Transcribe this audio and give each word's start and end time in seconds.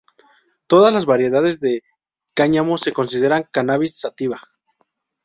Todas 0.65 0.91
la 0.95 1.05
variedades 1.05 1.59
de 1.59 1.83
cáñamo 2.33 2.79
se 2.79 2.91
consideran 2.91 3.47
Cannabis 3.51 3.99
sativa. 3.99 4.41